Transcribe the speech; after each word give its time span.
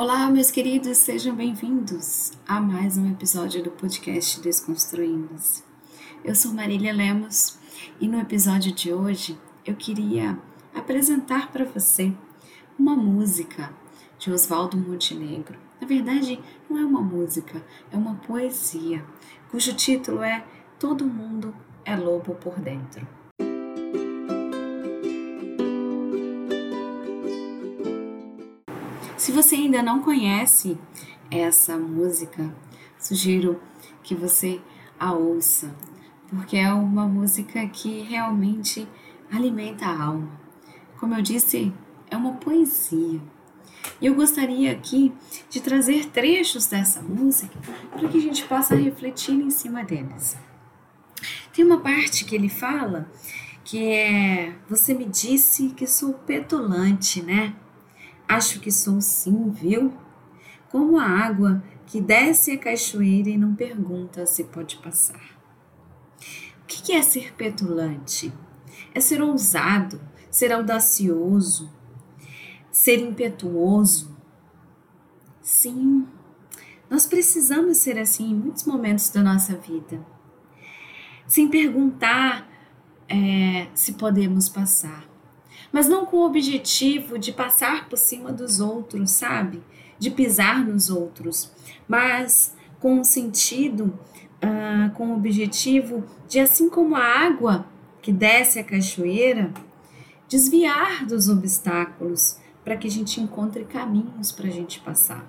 Olá, 0.00 0.30
meus 0.30 0.48
queridos, 0.48 0.96
sejam 0.98 1.34
bem-vindos 1.34 2.30
a 2.46 2.60
mais 2.60 2.96
um 2.96 3.10
episódio 3.10 3.64
do 3.64 3.72
podcast 3.72 4.40
Desconstruindo-se. 4.40 5.64
Eu 6.24 6.36
sou 6.36 6.52
Marília 6.52 6.92
Lemos 6.92 7.58
e 8.00 8.06
no 8.06 8.20
episódio 8.20 8.70
de 8.70 8.92
hoje 8.92 9.36
eu 9.66 9.74
queria 9.74 10.38
apresentar 10.72 11.50
para 11.50 11.64
você 11.64 12.12
uma 12.78 12.94
música 12.94 13.74
de 14.20 14.30
Oswaldo 14.30 14.76
Montenegro. 14.76 15.58
Na 15.80 15.86
verdade, 15.88 16.40
não 16.70 16.78
é 16.78 16.84
uma 16.84 17.02
música, 17.02 17.60
é 17.90 17.96
uma 17.96 18.14
poesia, 18.14 19.04
cujo 19.50 19.74
título 19.74 20.22
é 20.22 20.46
Todo 20.78 21.04
Mundo 21.04 21.52
é 21.84 21.96
Lobo 21.96 22.36
por 22.36 22.60
Dentro. 22.60 23.04
Se 29.28 29.32
você 29.32 29.56
ainda 29.56 29.82
não 29.82 30.00
conhece 30.00 30.78
essa 31.30 31.76
música, 31.76 32.50
sugiro 32.98 33.60
que 34.02 34.14
você 34.14 34.58
a 34.98 35.12
ouça, 35.12 35.76
porque 36.30 36.56
é 36.56 36.72
uma 36.72 37.06
música 37.06 37.68
que 37.68 38.00
realmente 38.00 38.88
alimenta 39.30 39.84
a 39.84 40.02
alma. 40.02 40.30
Como 40.98 41.14
eu 41.14 41.20
disse, 41.20 41.70
é 42.10 42.16
uma 42.16 42.36
poesia. 42.36 43.20
E 44.00 44.06
eu 44.06 44.14
gostaria 44.14 44.72
aqui 44.72 45.12
de 45.50 45.60
trazer 45.60 46.06
trechos 46.06 46.66
dessa 46.66 47.02
música 47.02 47.58
para 47.90 48.08
que 48.08 48.16
a 48.16 48.22
gente 48.22 48.46
possa 48.46 48.74
refletir 48.76 49.34
em 49.34 49.50
cima 49.50 49.84
deles. 49.84 50.38
Tem 51.52 51.66
uma 51.66 51.80
parte 51.80 52.24
que 52.24 52.34
ele 52.34 52.48
fala 52.48 53.06
que 53.62 53.90
é: 53.90 54.56
Você 54.70 54.94
me 54.94 55.04
disse 55.04 55.68
que 55.76 55.86
sou 55.86 56.14
petulante, 56.14 57.22
né? 57.22 57.54
Acho 58.28 58.60
que 58.60 58.70
sou 58.70 59.00
sim, 59.00 59.50
viu? 59.50 59.92
Como 60.70 60.98
a 60.98 61.04
água 61.04 61.62
que 61.86 61.98
desce 61.98 62.52
a 62.52 62.58
cachoeira 62.58 63.30
e 63.30 63.38
não 63.38 63.54
pergunta 63.54 64.26
se 64.26 64.44
pode 64.44 64.76
passar. 64.76 65.38
O 66.62 66.66
que 66.66 66.92
é 66.92 67.00
ser 67.00 67.32
petulante? 67.32 68.30
É 68.94 69.00
ser 69.00 69.22
ousado, 69.22 69.98
ser 70.30 70.52
audacioso, 70.52 71.72
ser 72.70 73.00
impetuoso. 73.00 74.14
Sim, 75.40 76.06
nós 76.90 77.06
precisamos 77.06 77.78
ser 77.78 77.98
assim 77.98 78.30
em 78.30 78.34
muitos 78.34 78.64
momentos 78.64 79.08
da 79.08 79.22
nossa 79.22 79.56
vida, 79.56 80.04
sem 81.26 81.48
perguntar 81.48 82.46
é, 83.08 83.68
se 83.74 83.94
podemos 83.94 84.50
passar 84.50 85.07
mas 85.72 85.88
não 85.88 86.06
com 86.06 86.18
o 86.18 86.26
objetivo 86.26 87.18
de 87.18 87.32
passar 87.32 87.88
por 87.88 87.96
cima 87.96 88.32
dos 88.32 88.60
outros, 88.60 89.10
sabe? 89.10 89.62
De 89.98 90.10
pisar 90.10 90.64
nos 90.64 90.90
outros, 90.90 91.52
mas 91.86 92.54
com 92.80 93.00
o 93.00 93.04
sentido, 93.04 93.98
uh, 94.42 94.90
com 94.94 95.08
o 95.08 95.16
objetivo 95.16 96.04
de, 96.28 96.40
assim 96.40 96.68
como 96.70 96.94
a 96.94 97.02
água 97.02 97.66
que 98.00 98.12
desce 98.12 98.58
a 98.58 98.64
cachoeira, 98.64 99.52
desviar 100.28 101.04
dos 101.06 101.28
obstáculos 101.28 102.38
para 102.64 102.76
que 102.76 102.86
a 102.86 102.90
gente 102.90 103.20
encontre 103.20 103.64
caminhos 103.64 104.30
para 104.30 104.46
a 104.46 104.50
gente 104.50 104.80
passar. 104.80 105.28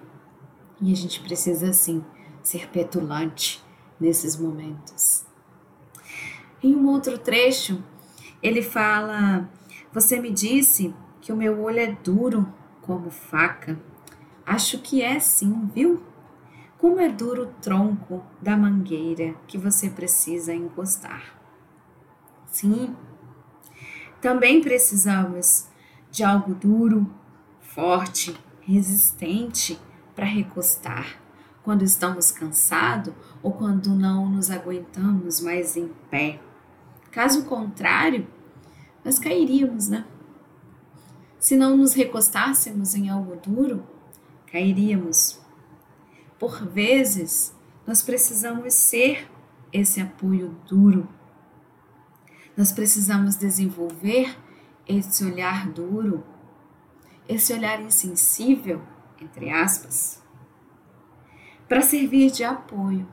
E 0.82 0.92
a 0.92 0.96
gente 0.96 1.20
precisa, 1.22 1.74
sim, 1.74 2.04
ser 2.44 2.70
petulante 2.70 3.64
nesses 4.00 4.36
momentos. 4.38 5.26
Em 6.62 6.76
um 6.76 6.88
outro 6.88 7.18
trecho, 7.18 7.84
ele 8.42 8.62
fala 8.62 9.50
você 9.92 10.20
me 10.20 10.32
disse 10.32 10.94
que 11.22 11.32
o 11.32 11.38
meu 11.38 11.62
olho 11.62 11.80
é 11.80 11.92
duro 12.04 12.48
como 12.82 13.10
faca. 13.10 13.80
Acho 14.46 14.80
que 14.80 15.02
é 15.02 15.20
sim, 15.20 15.70
viu? 15.74 16.02
Como 16.78 17.00
é 17.00 17.10
duro 17.10 17.44
o 17.44 17.62
tronco 17.62 18.24
da 18.42 18.56
mangueira 18.56 19.36
que 19.48 19.58
você 19.58 19.90
precisa 19.90 20.54
encostar. 20.54 21.36
Sim, 22.48 22.96
também 24.22 24.62
precisamos 24.62 25.68
de 26.12 26.24
algo 26.24 26.54
duro, 26.54 27.10
forte, 27.62 28.36
resistente 28.62 29.80
para 30.16 30.26
recostar 30.26 31.20
quando 31.64 31.84
estamos 31.84 32.32
cansados 32.32 33.14
ou 33.42 33.54
quando 33.54 33.90
não 33.92 34.28
nos 34.28 34.50
aguentamos 34.50 35.40
mais 35.40 35.78
em 35.78 35.90
pé. 36.10 36.40
Caso 37.12 37.46
contrário, 37.46 38.28
nós 39.04 39.20
cairíamos, 39.20 39.88
né? 39.90 40.06
Se 41.40 41.56
não 41.56 41.78
nos 41.78 41.94
recostássemos 41.94 42.96
em 42.96 43.10
algo 43.10 43.36
duro, 43.38 43.88
cairíamos. 44.52 45.40
Por 46.38 46.68
vezes, 46.68 47.56
nós 47.88 48.02
precisamos 48.02 48.74
ser 48.74 49.30
esse 49.72 50.02
apoio 50.02 50.56
duro. 50.68 51.08
Nós 52.56 52.72
precisamos 52.72 53.36
desenvolver 53.36 54.38
esse 54.88 55.24
olhar 55.24 55.70
duro, 55.70 56.24
esse 57.28 57.54
olhar 57.54 57.82
insensível, 57.82 58.82
entre 59.22 59.50
aspas, 59.50 60.22
para 61.68 61.82
servir 61.82 62.32
de 62.32 62.44
apoio 62.44 63.08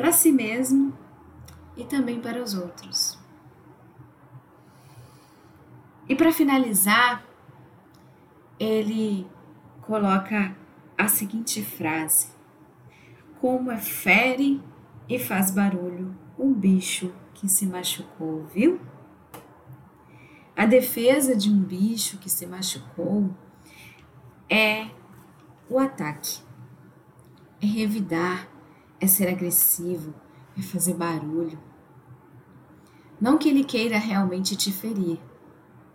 para 0.00 0.12
si 0.12 0.32
mesmo 0.32 0.96
e 1.76 1.84
também 1.84 2.22
para 2.22 2.42
os 2.42 2.54
outros. 2.54 3.19
E 6.10 6.16
para 6.16 6.32
finalizar, 6.32 7.24
ele 8.58 9.24
coloca 9.82 10.56
a 10.98 11.06
seguinte 11.06 11.62
frase: 11.62 12.30
Como 13.40 13.70
é 13.70 13.78
fere 13.78 14.60
e 15.08 15.20
faz 15.20 15.52
barulho 15.52 16.12
um 16.36 16.52
bicho 16.52 17.14
que 17.32 17.48
se 17.48 17.64
machucou, 17.64 18.44
viu? 18.46 18.80
A 20.56 20.66
defesa 20.66 21.36
de 21.36 21.48
um 21.48 21.62
bicho 21.62 22.18
que 22.18 22.28
se 22.28 22.44
machucou 22.44 23.30
é 24.48 24.88
o 25.68 25.78
ataque, 25.78 26.40
é 27.62 27.66
revidar, 27.66 28.48
é 29.00 29.06
ser 29.06 29.28
agressivo, 29.28 30.12
é 30.58 30.60
fazer 30.60 30.94
barulho. 30.94 31.56
Não 33.20 33.38
que 33.38 33.48
ele 33.48 33.62
queira 33.62 33.96
realmente 33.96 34.56
te 34.56 34.72
ferir, 34.72 35.20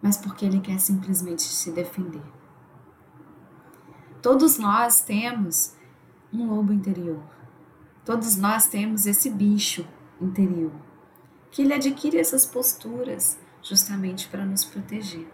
mas 0.05 0.17
porque 0.17 0.45
ele 0.45 0.59
quer 0.59 0.79
simplesmente 0.79 1.41
se 1.41 1.71
defender. 1.71 2.21
Todos 4.21 4.59
nós 4.59 5.01
temos 5.01 5.75
um 6.31 6.47
lobo 6.47 6.71
interior. 6.71 7.23
Todos 8.05 8.37
nós 8.37 8.67
temos 8.67 9.07
esse 9.07 9.31
bicho 9.31 9.83
interior 10.21 10.71
que 11.49 11.63
ele 11.63 11.73
adquire 11.73 12.19
essas 12.19 12.45
posturas 12.45 13.39
justamente 13.63 14.27
para 14.27 14.45
nos 14.45 14.63
proteger. 14.63 15.27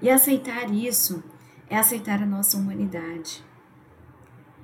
E 0.00 0.08
aceitar 0.08 0.72
isso 0.72 1.24
é 1.68 1.76
aceitar 1.76 2.22
a 2.22 2.26
nossa 2.26 2.56
humanidade, 2.56 3.44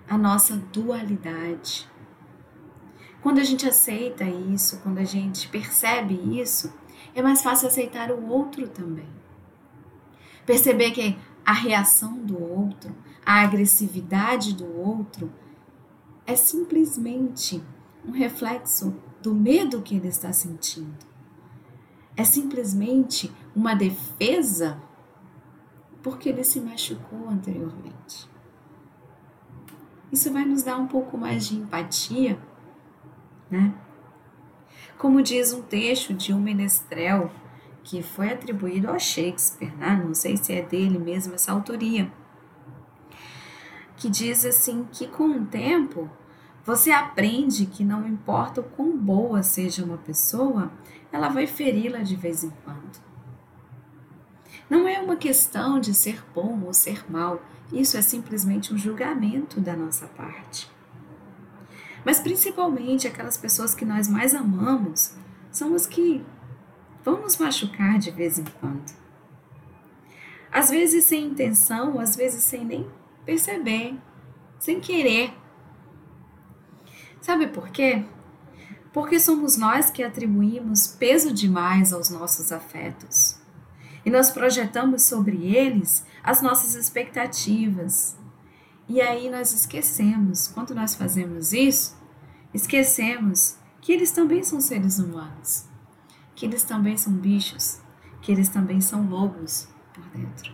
a 0.08 0.16
nossa 0.16 0.56
dualidade. 0.72 1.90
Quando 3.20 3.40
a 3.40 3.44
gente 3.44 3.68
aceita 3.68 4.22
isso, 4.22 4.78
quando 4.78 4.98
a 4.98 5.04
gente 5.04 5.48
percebe 5.48 6.14
isso, 6.40 6.72
é 7.14 7.22
mais 7.22 7.42
fácil 7.42 7.68
aceitar 7.68 8.10
o 8.10 8.26
outro 8.28 8.68
também. 8.68 9.08
Perceber 10.44 10.90
que 10.90 11.16
a 11.44 11.52
reação 11.52 12.18
do 12.18 12.40
outro, 12.40 12.94
a 13.24 13.40
agressividade 13.42 14.54
do 14.54 14.66
outro, 14.76 15.32
é 16.26 16.34
simplesmente 16.34 17.62
um 18.06 18.10
reflexo 18.10 18.94
do 19.22 19.34
medo 19.34 19.82
que 19.82 19.96
ele 19.96 20.08
está 20.08 20.32
sentindo. 20.32 21.06
É 22.16 22.24
simplesmente 22.24 23.32
uma 23.54 23.74
defesa 23.74 24.80
porque 26.02 26.28
ele 26.28 26.44
se 26.44 26.60
machucou 26.60 27.28
anteriormente. 27.28 28.28
Isso 30.10 30.31
vai 30.32 30.44
nos 30.44 30.62
dar 30.62 30.76
um 30.76 30.87
pouco 30.87 31.16
mais 31.16 31.46
de 31.46 31.56
empatia, 31.56 32.38
né? 33.50 33.72
Como 35.02 35.20
diz 35.20 35.52
um 35.52 35.60
texto 35.60 36.14
de 36.14 36.32
um 36.32 36.38
menestrel 36.38 37.28
que 37.82 38.04
foi 38.04 38.32
atribuído 38.32 38.88
a 38.88 39.00
Shakespeare, 39.00 39.76
né? 39.76 40.00
não 40.06 40.14
sei 40.14 40.37
se 40.37 40.52
é 40.52 40.62
dele 40.62 40.96
mesmo 40.96 41.34
essa 41.34 41.50
autoria, 41.50 42.08
que 43.96 44.08
diz 44.08 44.44
assim 44.44 44.87
que 44.93 45.08
com 45.08 45.25
o 45.25 45.44
tempo 45.44 46.08
você 46.64 46.93
aprende 46.93 47.66
que 47.66 47.82
não 47.82 48.06
importa 48.06 48.60
o 48.60 48.64
quão 48.64 48.96
boa 48.96 49.43
seja 49.43 49.84
uma 49.84 49.99
pessoa, 49.99 50.70
ela 51.10 51.28
vai 51.28 51.49
feri-la 51.49 51.99
de 51.99 52.14
vez 52.14 52.44
em 52.44 52.52
quando. 52.64 53.02
Não 54.70 54.87
é 54.87 55.00
uma 55.00 55.16
questão 55.16 55.81
de 55.81 55.94
ser 55.94 56.22
bom 56.32 56.62
ou 56.64 56.72
ser 56.72 57.10
mal, 57.10 57.43
isso 57.72 57.96
é 57.96 58.02
simplesmente 58.02 58.72
um 58.72 58.78
julgamento 58.78 59.60
da 59.60 59.75
nossa 59.75 60.06
parte. 60.06 60.71
Mas 62.04 62.19
principalmente 62.20 63.06
aquelas 63.06 63.37
pessoas 63.37 63.75
que 63.75 63.84
nós 63.84 64.08
mais 64.08 64.34
amamos 64.34 65.14
são 65.50 65.75
as 65.75 65.87
que 65.87 66.25
vão 67.04 67.20
nos 67.20 67.37
machucar 67.37 67.99
de 67.99 68.10
vez 68.10 68.38
em 68.38 68.44
quando. 68.60 68.93
Às 70.50 70.70
vezes 70.70 71.04
sem 71.04 71.26
intenção, 71.26 71.99
às 71.99 72.14
vezes 72.16 72.43
sem 72.43 72.64
nem 72.64 72.90
perceber, 73.25 73.96
sem 74.58 74.81
querer. 74.81 75.32
Sabe 77.20 77.46
por 77.46 77.69
quê? 77.70 78.04
Porque 78.93 79.19
somos 79.19 79.56
nós 79.56 79.90
que 79.90 80.02
atribuímos 80.02 80.87
peso 80.87 81.32
demais 81.32 81.93
aos 81.93 82.10
nossos 82.10 82.52
afetos. 82.52 83.40
E 84.04 84.10
nós 84.10 84.31
projetamos 84.31 85.04
sobre 85.04 85.46
eles 85.54 86.04
as 86.22 86.43
nossas 86.43 86.75
expectativas. 86.75 88.16
E 88.88 89.00
aí 89.00 89.31
nós 89.31 89.52
esquecemos, 89.52 90.49
quando 90.49 90.75
nós 90.75 90.94
fazemos 90.94 91.52
isso, 91.52 91.96
esquecemos 92.52 93.56
que 93.81 93.93
eles 93.93 94.11
também 94.11 94.43
são 94.43 94.61
seres 94.61 94.99
humanos, 94.99 95.67
que 96.34 96.44
eles 96.44 96.64
também 96.64 96.96
são 96.96 97.12
bichos, 97.12 97.81
que 98.20 98.32
eles 98.32 98.49
também 98.49 98.81
são 98.81 99.08
lobos 99.08 99.69
por 99.94 100.05
dentro. 100.06 100.52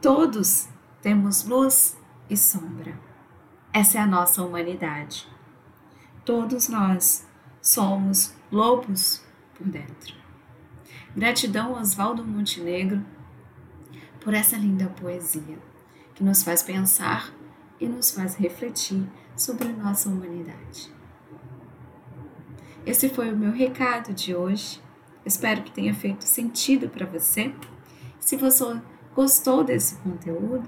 Todos 0.00 0.68
temos 1.00 1.44
luz 1.44 1.96
e 2.28 2.36
sombra. 2.36 2.98
Essa 3.72 3.98
é 3.98 4.00
a 4.00 4.06
nossa 4.06 4.42
humanidade. 4.42 5.28
Todos 6.24 6.68
nós 6.68 7.26
somos 7.60 8.34
lobos 8.50 9.24
por 9.54 9.66
dentro. 9.66 10.14
Gratidão 11.16 11.72
Oswaldo 11.72 12.24
Montenegro 12.24 13.04
por 14.20 14.34
essa 14.34 14.56
linda 14.56 14.86
poesia 14.88 15.71
que 16.22 16.24
nos 16.24 16.44
faz 16.44 16.62
pensar 16.62 17.32
e 17.80 17.88
nos 17.88 18.12
faz 18.12 18.36
refletir 18.36 19.04
sobre 19.34 19.66
nossa 19.72 20.08
humanidade. 20.08 20.88
Esse 22.86 23.08
foi 23.08 23.32
o 23.32 23.36
meu 23.36 23.50
recado 23.50 24.14
de 24.14 24.32
hoje. 24.32 24.80
Espero 25.26 25.62
que 25.62 25.72
tenha 25.72 25.92
feito 25.92 26.22
sentido 26.22 26.88
para 26.88 27.04
você. 27.06 27.52
Se 28.20 28.36
você 28.36 28.80
gostou 29.16 29.64
desse 29.64 29.96
conteúdo, 29.96 30.62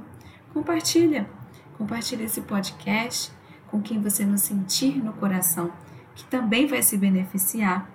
compartilha. 0.53 1.31
Compartilha 1.79 2.25
esse 2.25 2.41
podcast 2.41 3.31
com 3.69 3.81
quem 3.81 4.01
você 4.01 4.27
não 4.27 4.37
sentir 4.37 5.03
no 5.05 5.13
coração, 5.13 5.73
que 6.17 6.25
também 6.25 6.67
vai 6.67 6.83
se 6.83 6.97
beneficiar. 6.97 7.89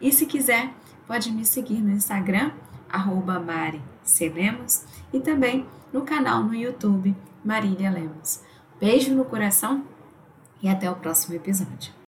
E 0.00 0.12
se 0.12 0.24
quiser, 0.24 0.72
pode 1.08 1.32
me 1.32 1.44
seguir 1.44 1.80
no 1.80 1.90
Instagram, 1.90 2.52
arroba 2.88 3.40
Mari 3.40 3.91
Lemos, 4.28 4.84
e 5.12 5.20
também 5.20 5.66
no 5.92 6.02
canal 6.02 6.42
no 6.42 6.54
YouTube 6.54 7.14
Marília 7.44 7.90
Lemos. 7.90 8.40
Beijo 8.80 9.14
no 9.14 9.24
coração 9.24 9.84
e 10.62 10.68
até 10.68 10.90
o 10.90 10.96
próximo 10.96 11.34
episódio. 11.34 12.01